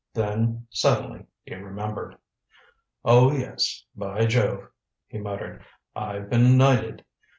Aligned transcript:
Then, 0.15 0.65
suddenly, 0.71 1.27
he 1.43 1.53
remembered. 1.53 2.17
"Oh, 3.05 3.31
yes, 3.31 3.85
by 3.95 4.25
jove," 4.25 4.67
he 5.05 5.19
muttered, 5.19 5.63
"I've 5.95 6.27
been 6.27 6.57
knighted. 6.57 7.05